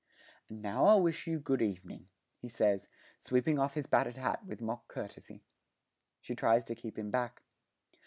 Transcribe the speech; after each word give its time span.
'And 0.49 0.63
now 0.63 0.87
I'll 0.87 1.01
wish 1.03 1.27
you 1.27 1.37
good 1.37 1.61
evening,' 1.61 2.09
he 2.39 2.49
says, 2.49 2.87
sweeping 3.19 3.59
off 3.59 3.75
his 3.75 3.85
battered 3.85 4.17
hat 4.17 4.43
with 4.43 4.59
mock 4.59 4.87
courtesy. 4.87 5.43
She 6.21 6.33
tries 6.33 6.65
to 6.65 6.73
keep 6.75 6.97
him 6.97 7.11
back. 7.11 7.43